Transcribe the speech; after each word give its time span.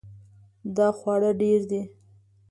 دا 0.75 0.87
خواړه 0.97 1.31
ډیر 1.41 1.59
دي 1.69 1.81